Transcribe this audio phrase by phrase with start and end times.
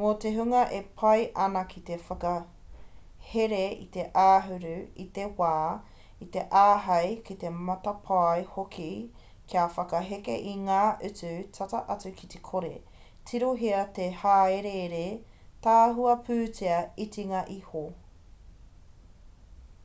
[0.00, 5.54] mō te hunga e pai ana ki te whakahere i te āhuru i te wā
[6.26, 8.86] i te āhei ki te matapae hoki
[9.54, 10.78] kia whakaheke i ngā
[11.10, 12.72] utu tata atu ki te kore
[13.32, 15.04] tirohia te hāereere
[15.68, 17.84] tahua pūtea itinga iho